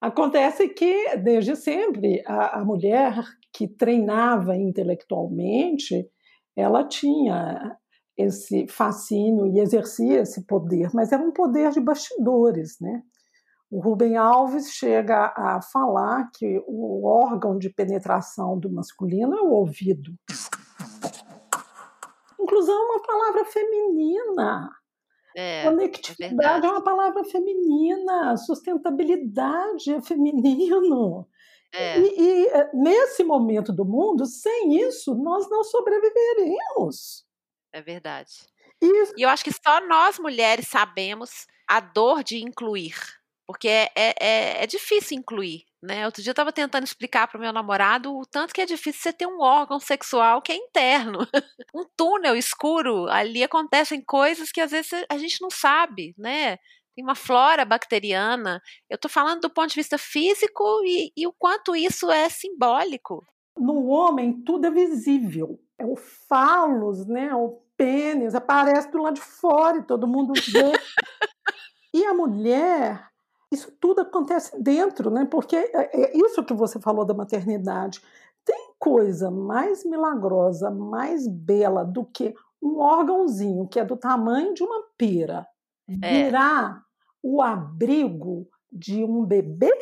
[0.00, 6.08] Acontece que, desde sempre, a, a mulher que treinava intelectualmente,
[6.56, 7.76] ela tinha
[8.16, 13.02] esse fascínio e exercia esse poder, mas era um poder de bastidores, né?
[13.70, 19.50] O Rubem Alves chega a falar que o órgão de penetração do masculino é o
[19.50, 20.12] ouvido.
[22.40, 24.70] Inclusão é uma palavra feminina.
[25.36, 28.36] É, Conectividade é, é, uma palavra feminina.
[28.36, 31.28] Sustentabilidade é feminino.
[31.72, 31.96] É.
[32.00, 37.24] E, e eh, nesse momento do mundo, sem isso, nós não sobreviveremos.
[37.72, 38.32] É verdade.
[38.82, 39.12] Isso.
[39.16, 43.19] E eu acho que só nós mulheres sabemos a dor de incluir
[43.50, 45.64] porque é, é, é, é difícil incluir.
[45.82, 46.06] Né?
[46.06, 49.02] Outro dia eu estava tentando explicar para o meu namorado o tanto que é difícil
[49.02, 51.18] você ter um órgão sexual que é interno.
[51.74, 56.58] um túnel escuro, ali acontecem coisas que às vezes a gente não sabe, né?
[56.94, 58.62] Tem uma flora bacteriana.
[58.88, 63.26] Eu estou falando do ponto de vista físico e, e o quanto isso é simbólico.
[63.58, 65.58] No homem, tudo é visível.
[65.76, 67.34] É o falos, né?
[67.34, 70.70] O pênis, aparece do lado de fora e todo mundo vê.
[71.92, 73.09] e a mulher,
[73.50, 75.24] isso tudo acontece dentro, né?
[75.24, 78.00] Porque é, é isso que você falou da maternidade.
[78.44, 84.62] Tem coisa mais milagrosa, mais bela do que um órgãozinho que é do tamanho de
[84.62, 85.46] uma pera
[86.02, 86.24] é.
[86.24, 86.82] virar
[87.22, 89.76] o abrigo de um bebê?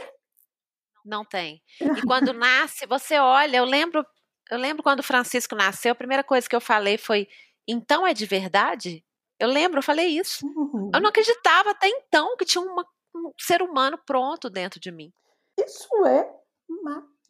[1.04, 1.62] Não tem.
[1.81, 4.04] E quando nasce, você olha, eu lembro,
[4.50, 7.28] eu lembro quando o Francisco nasceu, a primeira coisa que eu falei foi:
[7.66, 9.04] "Então é de verdade?"
[9.40, 10.44] Eu lembro, eu falei isso.
[10.44, 10.90] Uhum.
[10.92, 12.85] Eu não acreditava até então que tinha uma
[13.28, 15.10] um ser humano pronto dentro de mim.
[15.58, 16.28] Isso é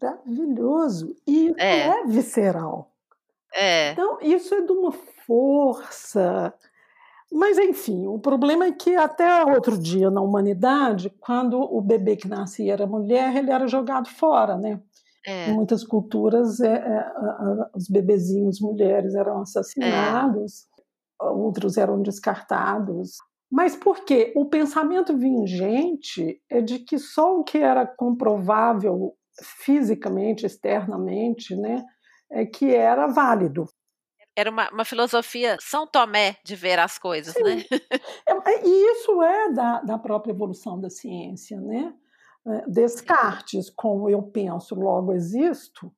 [0.00, 1.14] maravilhoso.
[1.26, 2.92] E é, é visceral.
[3.54, 3.92] É.
[3.92, 4.92] Então, isso é de uma
[5.26, 6.54] força.
[7.30, 12.28] Mas, enfim, o problema é que até outro dia na humanidade, quando o bebê que
[12.28, 14.80] nascia era mulher, ele era jogado fora, né?
[15.26, 15.50] É.
[15.50, 17.12] Em muitas culturas, é, é,
[17.74, 20.66] os bebezinhos mulheres eram assassinados,
[21.20, 23.18] outros eram descartados.
[23.50, 24.32] Mas por quê?
[24.36, 31.84] O pensamento vingente é de que só o que era comprovável fisicamente, externamente, né,
[32.30, 33.66] é que era válido.
[34.36, 37.42] Era uma, uma filosofia São Tomé de ver as coisas, Sim.
[37.42, 37.64] né?
[38.28, 41.92] É, é, e isso é da, da própria evolução da ciência, né?
[42.46, 45.92] É, Descartes, com eu penso, logo existo,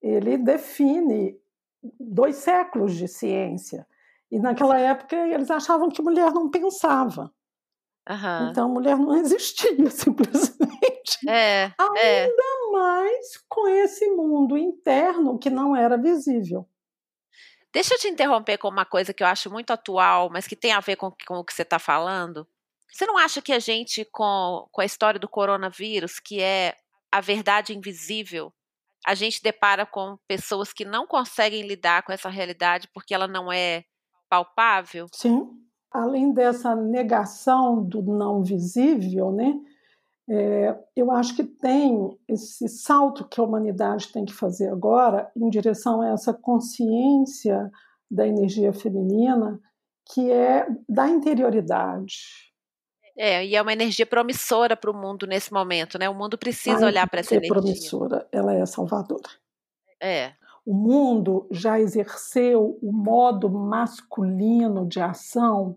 [0.00, 1.36] ele define
[2.00, 3.86] dois séculos de ciência
[4.30, 7.32] e naquela época eles achavam que mulher não pensava.
[8.08, 8.50] Uhum.
[8.50, 11.28] Então mulher não existia simplesmente.
[11.28, 11.74] É, é.
[11.78, 12.72] Ainda é.
[12.72, 16.68] mais com esse mundo interno que não era visível.
[17.72, 20.72] Deixa eu te interromper com uma coisa que eu acho muito atual, mas que tem
[20.72, 22.48] a ver com, com o que você está falando.
[22.90, 26.74] Você não acha que a gente, com, com a história do coronavírus, que é
[27.12, 28.52] a verdade invisível,
[29.06, 33.52] a gente depara com pessoas que não conseguem lidar com essa realidade porque ela não
[33.52, 33.84] é
[34.28, 35.06] palpável?
[35.12, 35.48] Sim.
[35.90, 39.54] Além dessa negação do não visível, né?
[40.30, 45.48] É, eu acho que tem esse salto que a humanidade tem que fazer agora em
[45.48, 47.70] direção a essa consciência
[48.10, 49.58] da energia feminina,
[50.12, 52.16] que é da interioridade.
[53.16, 56.08] É, e é uma energia promissora para o mundo nesse momento, né?
[56.08, 57.50] O mundo precisa a olhar para essa energia.
[57.50, 59.28] É promissora, ela é salvadora.
[60.00, 60.34] É
[60.68, 65.76] o mundo já exerceu o modo masculino de ação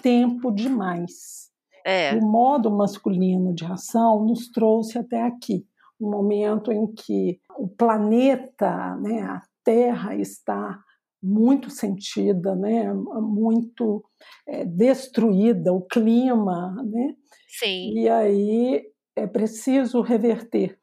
[0.00, 1.50] tempo demais.
[1.84, 2.14] É.
[2.14, 5.66] O modo masculino de ação nos trouxe até aqui,
[6.00, 10.80] um momento em que o planeta, né, a Terra está
[11.22, 14.02] muito sentida, né, muito
[14.48, 17.14] é, destruída, o clima, né?
[17.48, 17.98] Sim.
[17.98, 18.82] E aí
[19.14, 20.78] é preciso reverter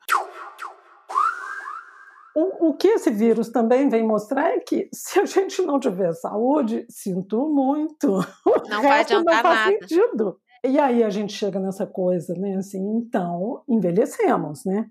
[2.59, 6.85] O, que esse vírus também vem mostrar é que se a gente não tiver saúde,
[6.89, 8.19] sinto muito.
[8.69, 9.87] Não vai adiantar não faz nada.
[9.87, 10.39] sentido.
[10.63, 12.57] E aí a gente chega nessa coisa, né?
[12.57, 14.89] Assim, então envelhecemos, né?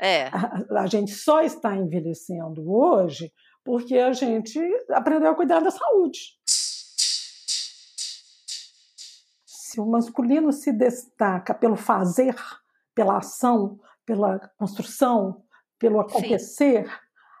[0.00, 0.28] É.
[0.28, 3.32] A, a gente só está envelhecendo hoje
[3.64, 6.20] porque a gente aprendeu a cuidar da saúde.
[9.44, 12.36] Se o masculino se destaca pelo fazer,
[12.94, 15.42] pela ação, pela construção,
[15.78, 16.92] pelo acontecer, Sim.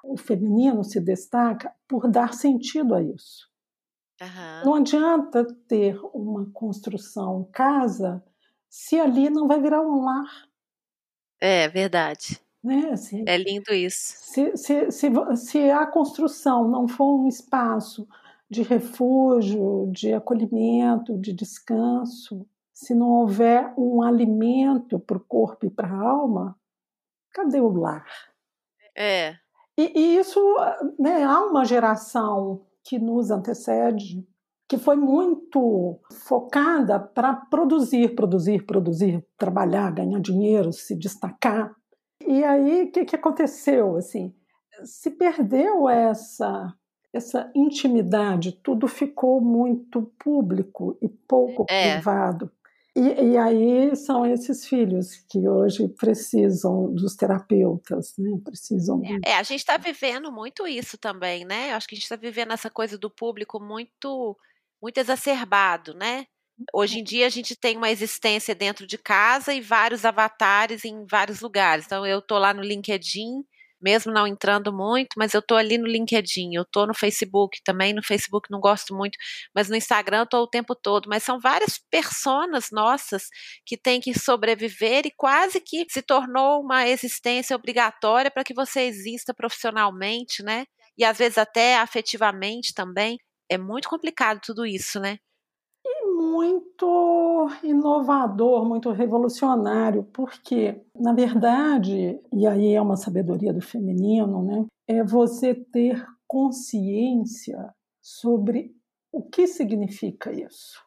[0.04, 3.48] o feminino se destaca por dar sentido a isso.
[4.20, 4.64] Uhum.
[4.64, 8.24] Não adianta ter uma construção casa
[8.68, 10.48] se ali não vai virar um lar.
[11.40, 12.40] É verdade.
[12.64, 12.94] Né?
[13.26, 14.14] É lindo isso.
[14.16, 18.08] Se, se, se, se a construção não for um espaço
[18.50, 25.70] de refúgio, de acolhimento, de descanso, se não houver um alimento para o corpo e
[25.70, 26.58] para a alma,
[27.36, 28.06] cadê o lar?
[28.96, 29.34] É.
[29.78, 30.40] E, e isso,
[30.98, 34.26] né, há uma geração que nos antecede
[34.68, 41.72] que foi muito focada para produzir, produzir, produzir, trabalhar, ganhar dinheiro, se destacar.
[42.26, 43.96] E aí, o que, que aconteceu?
[43.96, 44.34] Assim,
[44.84, 46.74] se perdeu essa
[47.12, 51.94] essa intimidade, tudo ficou muito público e pouco é.
[51.94, 52.50] privado.
[52.96, 58.30] E, e, aí são esses filhos que hoje precisam dos terapeutas, né?
[58.42, 59.02] Precisam.
[59.22, 61.72] É, a gente está vivendo muito isso também, né?
[61.72, 64.34] Eu acho que a gente está vivendo essa coisa do público muito,
[64.80, 66.24] muito exacerbado, né?
[66.72, 71.04] Hoje em dia a gente tem uma existência dentro de casa e vários avatares em
[71.04, 71.84] vários lugares.
[71.84, 73.44] Então eu tô lá no LinkedIn
[73.86, 77.94] mesmo não entrando muito, mas eu tô ali no LinkedIn, eu tô no Facebook também,
[77.94, 79.16] no Facebook não gosto muito,
[79.54, 83.28] mas no Instagram eu tô o tempo todo, mas são várias personas nossas
[83.64, 88.80] que têm que sobreviver e quase que se tornou uma existência obrigatória para que você
[88.82, 90.64] exista profissionalmente, né?
[90.98, 93.18] E às vezes até afetivamente também.
[93.48, 95.18] É muito complicado tudo isso, né?
[96.36, 104.66] Muito inovador, muito revolucionário, porque, na verdade, e aí é uma sabedoria do feminino, né,
[104.86, 108.70] é você ter consciência sobre
[109.10, 110.84] o que significa isso.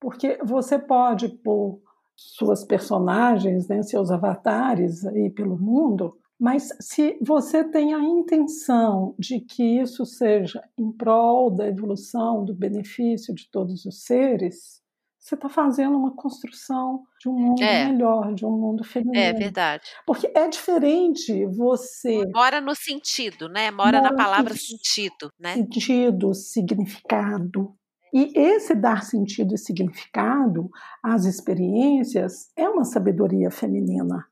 [0.00, 1.80] Porque você pode pôr
[2.16, 9.40] suas personagens, né, seus avatares aí pelo mundo, mas se você tem a intenção de
[9.40, 14.82] que isso seja em prol da evolução, do benefício de todos os seres,
[15.28, 17.84] você está fazendo uma construção de um mundo é.
[17.84, 19.22] melhor, de um mundo feminino.
[19.22, 19.84] É verdade.
[20.06, 22.24] Porque é diferente você.
[22.32, 23.70] Mora no sentido, né?
[23.70, 25.54] Mora, Mora na palavra sentido, né?
[25.54, 27.74] Sentido, significado.
[28.12, 30.70] E esse dar sentido e significado
[31.02, 34.26] às experiências é uma sabedoria feminina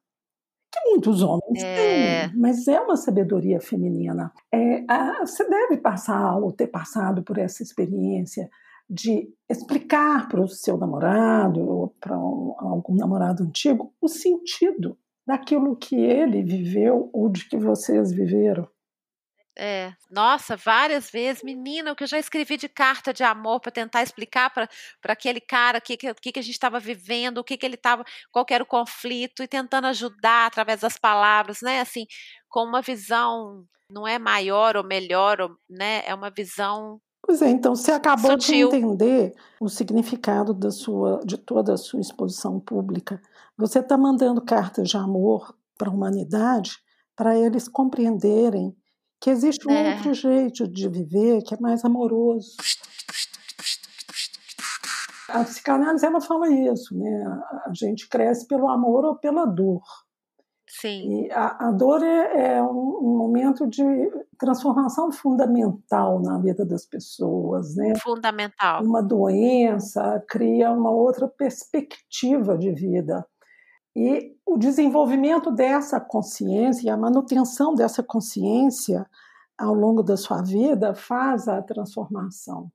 [0.72, 2.26] que muitos homens é.
[2.28, 4.32] têm, mas é uma sabedoria feminina.
[4.52, 8.50] É, a, você deve passar ou ter passado por essa experiência
[8.88, 15.76] de explicar para o seu namorado ou para um, algum namorado antigo o sentido daquilo
[15.76, 18.68] que ele viveu ou de que vocês viveram.
[19.58, 23.72] É, nossa, várias vezes, menina, o que eu já escrevi de carta de amor para
[23.72, 24.68] tentar explicar para
[25.04, 28.04] aquele cara o que, que, que, a gente estava vivendo, o que, que ele estava,
[28.30, 31.80] qual era o conflito, e tentando ajudar através das palavras, né?
[31.80, 32.04] Assim,
[32.50, 35.38] com uma visão não é maior ou melhor,
[35.70, 36.02] né?
[36.06, 37.00] É uma visão.
[37.26, 38.70] Pois é, então você acabou sutil.
[38.70, 43.20] de entender o significado da sua, de toda a sua exposição pública.
[43.58, 46.78] Você está mandando cartas de amor para a humanidade
[47.16, 48.76] para eles compreenderem
[49.20, 49.96] que existe um é.
[49.96, 52.56] outro jeito de viver que é mais amoroso.
[55.28, 57.24] A psicanálise ela fala isso, né?
[57.66, 59.82] A gente cresce pelo amor ou pela dor.
[60.86, 61.24] Sim.
[61.24, 63.82] E a, a dor é, é um, um, momento de
[64.38, 67.94] transformação fundamental na vida das pessoas, né?
[68.02, 68.84] Fundamental.
[68.84, 73.26] Uma doença cria uma outra perspectiva de vida.
[73.96, 79.06] E o desenvolvimento dessa consciência e a manutenção dessa consciência
[79.58, 82.70] ao longo da sua vida faz a transformação.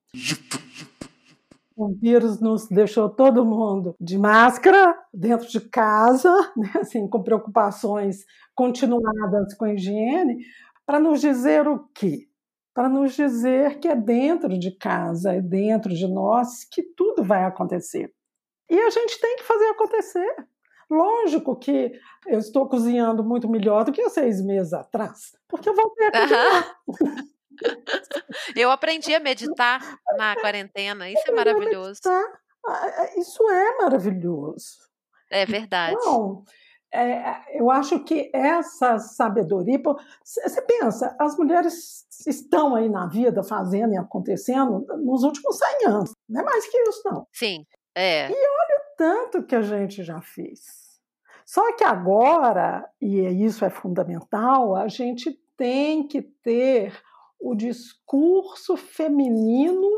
[1.81, 8.23] O vírus nos deixou todo mundo de máscara, dentro de casa, né, assim, com preocupações
[8.53, 10.45] continuadas com a higiene,
[10.85, 12.27] para nos dizer o quê?
[12.71, 17.45] Para nos dizer que é dentro de casa, é dentro de nós que tudo vai
[17.45, 18.13] acontecer.
[18.69, 20.35] E a gente tem que fazer acontecer.
[20.87, 21.93] Lógico que
[22.27, 26.11] eu estou cozinhando muito melhor do que há seis meses atrás, porque eu voltei a
[26.11, 26.75] cozinhar.
[28.55, 29.81] eu aprendi a meditar
[30.17, 32.01] na quarentena, isso é maravilhoso.
[32.65, 34.77] Ah, é, isso é maravilhoso.
[35.29, 35.95] É verdade.
[35.99, 36.43] Então,
[36.93, 39.81] é, eu acho que essa sabedoria.
[40.23, 46.11] Você pensa, as mulheres estão aí na vida fazendo e acontecendo nos últimos 100 anos.
[46.27, 47.25] Não é mais que isso, não.
[47.33, 47.65] Sim.
[47.95, 48.29] É.
[48.29, 50.81] E olha o tanto que a gente já fez.
[51.45, 56.93] Só que agora, e isso é fundamental, a gente tem que ter
[57.41, 59.89] o discurso feminino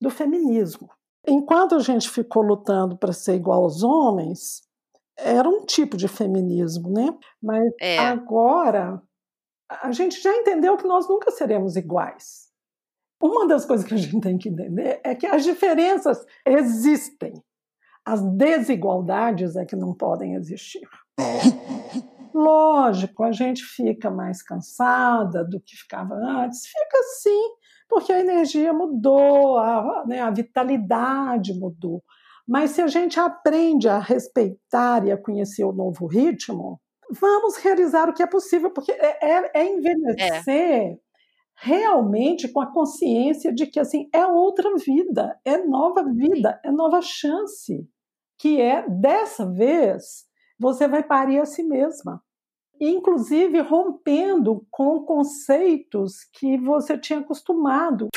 [0.00, 0.90] do feminismo.
[1.26, 4.62] Enquanto a gente ficou lutando para ser igual aos homens,
[5.16, 7.16] era um tipo de feminismo, né?
[7.40, 7.98] Mas é.
[7.98, 9.00] agora
[9.68, 12.50] a gente já entendeu que nós nunca seremos iguais.
[13.20, 17.32] Uma das coisas que a gente tem que entender é que as diferenças existem.
[18.04, 20.88] As desigualdades é que não podem existir.
[22.34, 27.50] Lógico, a gente fica mais cansada do que ficava antes, fica sim,
[27.88, 32.02] porque a energia mudou, a, né, a vitalidade mudou.
[32.46, 36.80] Mas se a gente aprende a respeitar e a conhecer o novo ritmo,
[37.10, 40.96] vamos realizar o que é possível, porque é, é, é envelhecer é.
[41.54, 47.00] realmente com a consciência de que assim é outra vida, é nova vida, é nova
[47.02, 47.86] chance,
[48.38, 50.26] que é dessa vez
[50.58, 52.22] você vai parir a si mesma.
[52.80, 58.08] Inclusive rompendo com conceitos que você tinha acostumado.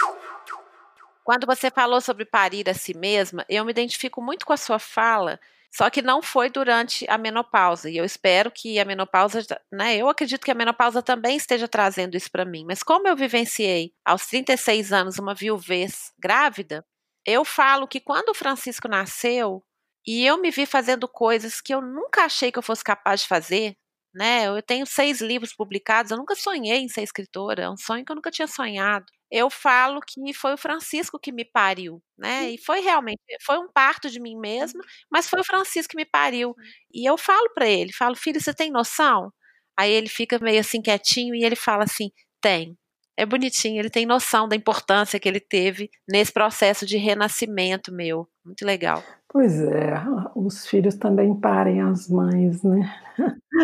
[1.23, 4.77] Quando você falou sobre parir a si mesma, eu me identifico muito com a sua
[4.77, 5.39] fala,
[5.75, 7.89] só que não foi durante a menopausa.
[7.89, 9.97] E eu espero que a menopausa, né?
[9.97, 12.63] Eu acredito que a menopausa também esteja trazendo isso para mim.
[12.65, 16.85] Mas como eu vivenciei aos 36 anos uma viuvez grávida,
[17.25, 19.63] eu falo que quando o Francisco nasceu
[20.07, 23.27] e eu me vi fazendo coisas que eu nunca achei que eu fosse capaz de
[23.27, 23.75] fazer,
[24.13, 24.47] né?
[24.47, 28.11] Eu tenho seis livros publicados, eu nunca sonhei em ser escritora, é um sonho que
[28.11, 29.05] eu nunca tinha sonhado.
[29.31, 32.51] Eu falo que foi o Francisco que me pariu, né?
[32.51, 34.81] E foi realmente, foi um parto de mim mesma,
[35.11, 36.55] mas foi o Francisco que me pariu.
[36.93, 39.31] E eu falo para ele, falo, filho, você tem noção?
[39.77, 42.09] Aí ele fica meio assim quietinho e ele fala assim,
[42.41, 42.77] tem.
[43.17, 48.27] É bonitinho, ele tem noção da importância que ele teve nesse processo de renascimento meu.
[48.43, 49.01] Muito legal.
[49.29, 49.93] Pois é,
[50.35, 52.93] os filhos também parem as mães, né?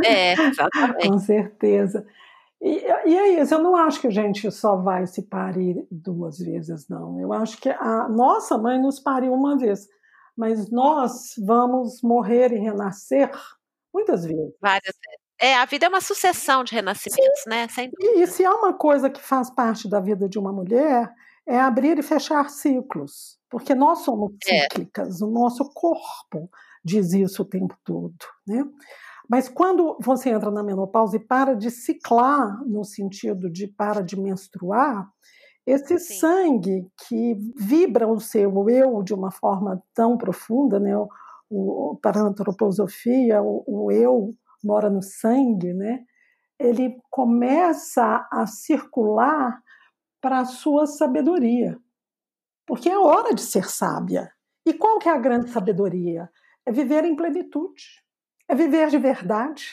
[0.05, 1.07] É, exatamente.
[1.07, 2.05] Com certeza.
[2.61, 6.39] E, e é isso, eu não acho que a gente só vai se parir duas
[6.39, 7.19] vezes, não.
[7.19, 9.87] Eu acho que a nossa mãe nos pariu uma vez,
[10.37, 13.31] mas nós vamos morrer e renascer
[13.93, 14.53] muitas vezes.
[14.61, 15.20] Várias vezes.
[15.41, 17.49] É, a vida é uma sucessão de renascimentos, Sim.
[17.49, 17.67] né?
[17.67, 21.11] Sem e, e se há uma coisa que faz parte da vida de uma mulher,
[21.47, 24.61] é abrir e fechar ciclos, porque nós somos é.
[24.61, 25.25] cíclicas, é.
[25.25, 26.47] o nosso corpo
[26.85, 28.13] diz isso o tempo todo,
[28.47, 28.63] né?
[29.27, 34.19] Mas quando você entra na menopausa e para de ciclar, no sentido de para de
[34.19, 35.09] menstruar,
[35.65, 36.19] esse Sim.
[36.19, 40.95] sangue que vibra o seu eu de uma forma tão profunda, né?
[40.97, 41.07] O,
[41.49, 46.03] o, para a antroposofia, o, o eu mora no sangue, né?
[46.59, 49.61] Ele começa a circular
[50.21, 51.79] para a sua sabedoria.
[52.65, 54.31] Porque é hora de ser sábia.
[54.65, 56.29] E qual que é a grande sabedoria?
[56.65, 58.03] É viver em plenitude.
[58.47, 59.65] É viver de verdade.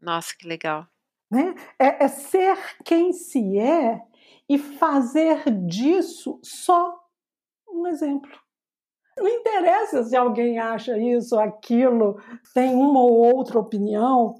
[0.00, 0.86] Nossa, que legal.
[1.30, 1.54] Né?
[1.78, 4.00] É, é ser quem se é
[4.48, 6.98] e fazer disso só
[7.68, 8.38] um exemplo.
[9.20, 12.18] Não interessa se alguém acha isso, aquilo,
[12.54, 14.34] tem uma ou outra opinião.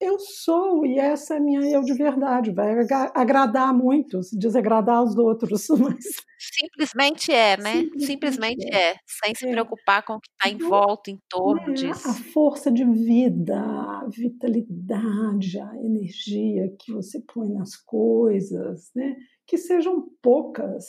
[0.00, 2.52] Eu sou e essa é minha eu de verdade.
[2.52, 2.72] Vai
[3.14, 6.04] agradar a muitos, desagradar aos outros, mas
[6.38, 7.72] simplesmente é, né?
[7.72, 8.90] Simplesmente, simplesmente é.
[8.90, 8.96] é.
[9.06, 9.50] sem se é.
[9.50, 12.08] preocupar com o que está em volta, em torno é, disso.
[12.08, 19.16] A força de vida, a vitalidade, a energia que você põe nas coisas, né?
[19.46, 20.84] Que sejam poucas,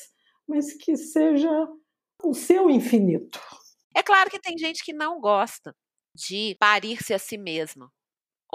[0.47, 1.67] mas que seja
[2.23, 3.39] o seu infinito.
[3.95, 5.75] É claro que tem gente que não gosta
[6.15, 7.89] de parir-se a si mesmo.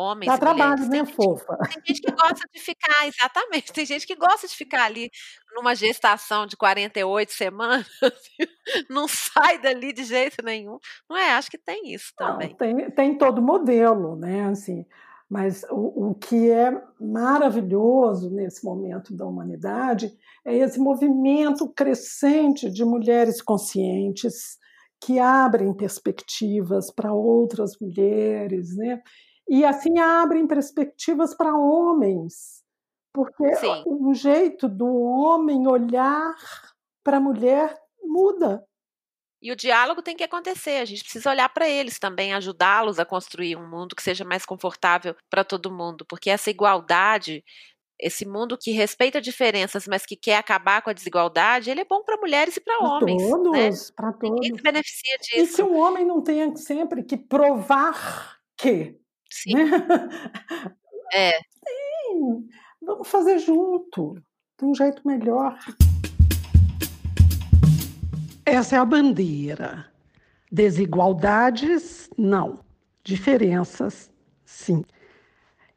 [0.00, 0.88] Homens, Dá trabalho, mulheres.
[0.88, 1.58] né, tem fofa?
[1.64, 5.10] Gente, tem gente que gosta de ficar, exatamente, tem gente que gosta de ficar ali
[5.56, 7.84] numa gestação de 48 semanas,
[8.88, 10.78] não sai dali de jeito nenhum.
[11.10, 11.32] Não é?
[11.32, 12.50] Acho que tem isso também.
[12.50, 14.44] Não, tem, tem todo modelo, né?
[14.44, 14.86] Assim,
[15.28, 22.84] mas o, o que é maravilhoso nesse momento da humanidade é esse movimento crescente de
[22.84, 24.56] mulheres conscientes
[25.00, 29.00] que abrem perspectivas para outras mulheres, né?
[29.48, 32.62] E assim abrem perspectivas para homens,
[33.14, 33.84] porque Sim.
[33.86, 36.34] o jeito do homem olhar
[37.04, 38.64] para a mulher muda.
[39.40, 43.04] E o diálogo tem que acontecer, a gente precisa olhar para eles também, ajudá-los a
[43.04, 47.44] construir um mundo que seja mais confortável para todo mundo, porque essa igualdade,
[48.00, 52.02] esse mundo que respeita diferenças, mas que quer acabar com a desigualdade, ele é bom
[52.02, 53.22] para mulheres e para homens.
[53.22, 53.30] Né?
[53.30, 53.70] Todos, né?
[53.94, 54.30] para todos.
[54.30, 55.52] Ninguém se beneficia disso.
[55.52, 58.98] E que o homem não tenha sempre que provar que
[59.30, 59.54] Sim.
[59.54, 59.70] Né?
[61.14, 61.38] É.
[61.38, 62.48] Sim,
[62.82, 64.14] vamos fazer junto,
[64.58, 65.58] de um jeito melhor.
[68.50, 69.84] Essa é a bandeira.
[70.50, 72.60] Desigualdades, não.
[73.04, 74.10] Diferenças,
[74.42, 74.82] sim.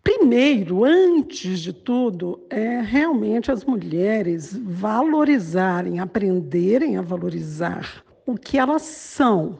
[0.01, 8.83] Primeiro, antes de tudo, é realmente as mulheres valorizarem, aprenderem a valorizar o que elas
[8.83, 9.59] são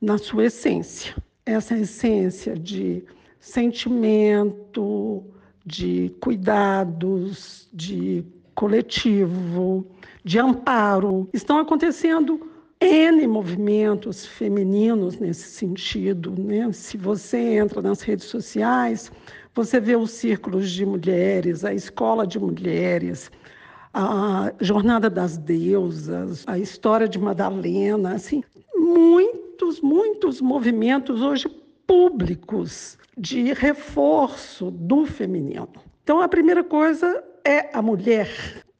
[0.00, 1.14] na sua essência.
[1.44, 3.04] Essa essência de
[3.38, 5.22] sentimento,
[5.62, 8.24] de cuidados, de
[8.56, 9.86] coletivo,
[10.24, 11.28] de amparo.
[11.32, 12.40] Estão acontecendo
[12.80, 16.34] N movimentos femininos nesse sentido.
[16.36, 16.72] Né?
[16.72, 19.12] Se você entra nas redes sociais,
[19.54, 23.30] você vê os círculos de mulheres, a escola de mulheres,
[23.94, 28.42] a Jornada das Deusas, a história de Madalena, assim,
[28.74, 31.48] muitos, muitos movimentos hoje
[31.86, 35.68] públicos de reforço do feminino.
[36.02, 38.28] Então, a primeira coisa é a mulher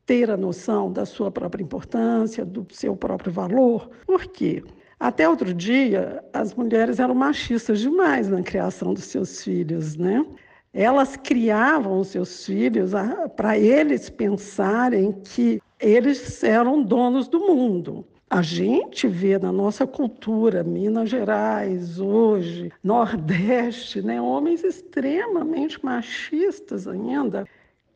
[0.05, 3.89] ter a noção da sua própria importância, do seu próprio valor.
[4.05, 4.63] Por quê?
[4.99, 10.25] Até outro dia, as mulheres eram machistas demais na criação dos seus filhos, né?
[10.73, 12.93] Elas criavam os seus filhos
[13.37, 18.07] para eles pensarem que eles eram donos do mundo.
[18.29, 27.47] A gente vê na nossa cultura, Minas Gerais, hoje, Nordeste, né, homens extremamente machistas ainda,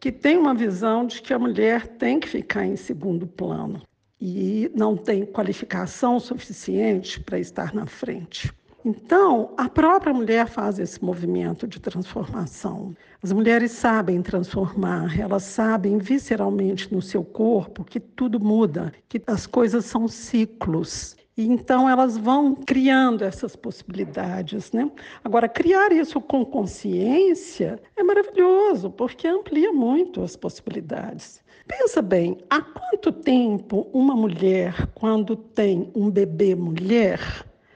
[0.00, 3.82] que têm uma visão de que a mulher tem que ficar em segundo plano
[4.18, 8.50] e não tem qualificação suficiente para estar na frente.
[8.82, 12.96] Então, a própria mulher faz esse movimento de transformação.
[13.22, 19.46] As mulheres sabem transformar, elas sabem visceralmente no seu corpo que tudo muda, que as
[19.46, 21.14] coisas são ciclos.
[21.46, 24.90] Então elas vão criando essas possibilidades, né?
[25.24, 31.42] Agora criar isso com consciência é maravilhoso, porque amplia muito as possibilidades.
[31.66, 37.20] Pensa bem, há quanto tempo uma mulher quando tem um bebê mulher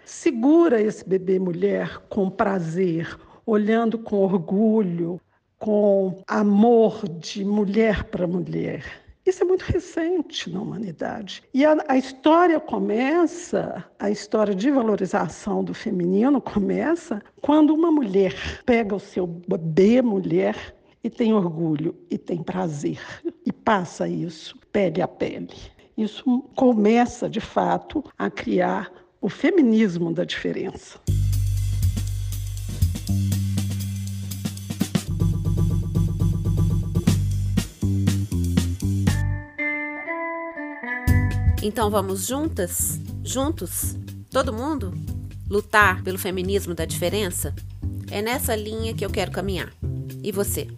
[0.05, 5.21] segura esse bebê mulher com prazer, olhando com orgulho,
[5.59, 9.03] com amor de mulher para mulher.
[9.27, 11.43] Isso é muito recente na humanidade.
[11.55, 18.35] E a, a, história começa, a história de valorização do feminino começa quando uma mulher
[18.66, 23.01] pega o seu bebê mulher e tem orgulho e tem prazer
[23.47, 25.55] e passa isso pele a pele.
[25.97, 31.01] Isso começa, de fato, a criar o feminismo da diferença.
[41.67, 43.97] Então vamos juntas, juntos,
[44.31, 44.93] todo mundo,
[45.49, 47.55] lutar pelo feminismo da diferença?
[48.11, 49.73] É nessa linha que eu quero caminhar.
[50.23, 50.69] E você?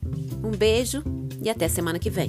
[0.45, 1.03] Um beijo
[1.43, 2.28] e até semana que vem.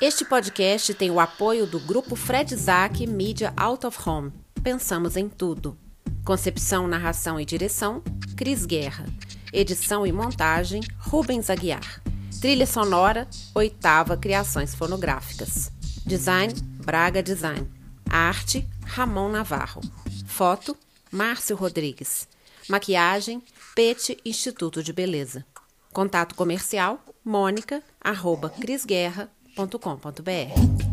[0.00, 4.32] Este podcast tem o apoio do grupo Fred Zack Media Out of Home.
[4.62, 5.76] Pensamos em tudo.
[6.24, 8.04] Concepção, narração e direção:
[8.36, 9.04] Cris Guerra.
[9.52, 12.00] Edição e montagem: Rubens Aguiar.
[12.42, 15.70] Trilha sonora: Oitava Criações Fonográficas.
[16.04, 16.52] Design:
[16.84, 17.70] Braga Design.
[18.10, 19.80] Arte: Ramon Navarro.
[20.26, 20.76] Foto:
[21.08, 22.26] Márcio Rodrigues.
[22.68, 23.40] Maquiagem:
[23.76, 25.46] Pete Instituto de Beleza.
[25.92, 30.91] Contato comercial: mônica, arroba crisguerra.com.br.